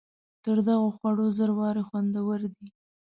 [0.43, 2.67] تر دغو خوړو زر وارې خوندور دی.